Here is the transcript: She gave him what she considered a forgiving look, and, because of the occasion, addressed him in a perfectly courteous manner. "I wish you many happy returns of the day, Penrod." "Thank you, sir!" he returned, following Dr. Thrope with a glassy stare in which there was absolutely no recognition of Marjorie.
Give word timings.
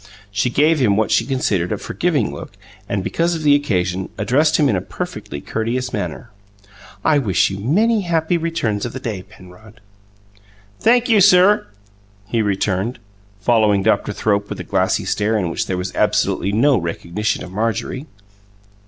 She 0.31 0.49
gave 0.49 0.79
him 0.79 0.97
what 0.97 1.11
she 1.11 1.27
considered 1.27 1.71
a 1.71 1.77
forgiving 1.77 2.33
look, 2.33 2.53
and, 2.89 3.03
because 3.03 3.35
of 3.35 3.43
the 3.43 3.53
occasion, 3.53 4.09
addressed 4.17 4.57
him 4.57 4.67
in 4.67 4.75
a 4.75 4.81
perfectly 4.81 5.41
courteous 5.41 5.93
manner. 5.93 6.31
"I 7.05 7.19
wish 7.19 7.51
you 7.51 7.59
many 7.59 8.01
happy 8.01 8.35
returns 8.35 8.83
of 8.83 8.93
the 8.93 8.99
day, 8.99 9.21
Penrod." 9.21 9.79
"Thank 10.79 11.07
you, 11.07 11.21
sir!" 11.21 11.67
he 12.25 12.41
returned, 12.41 12.97
following 13.41 13.83
Dr. 13.83 14.11
Thrope 14.11 14.49
with 14.49 14.59
a 14.59 14.63
glassy 14.63 15.05
stare 15.05 15.37
in 15.37 15.51
which 15.51 15.67
there 15.67 15.77
was 15.77 15.93
absolutely 15.95 16.51
no 16.51 16.79
recognition 16.79 17.43
of 17.43 17.51
Marjorie. 17.51 18.07